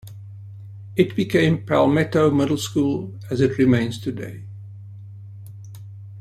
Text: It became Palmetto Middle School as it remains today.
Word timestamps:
It 0.95 1.15
became 1.15 1.63
Palmetto 1.63 2.31
Middle 2.31 2.57
School 2.57 3.19
as 3.29 3.39
it 3.39 3.59
remains 3.59 3.99
today. 4.01 4.45